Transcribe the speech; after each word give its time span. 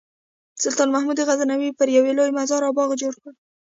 سلطان 0.63 0.87
محمود 0.95 1.19
غزنوي 1.27 1.69
پرې 1.77 1.91
یو 1.95 2.15
لوی 2.17 2.31
مزار 2.39 2.61
او 2.67 2.73
باغ 2.77 2.89
جوړ 3.01 3.13
کړ. 3.21 3.31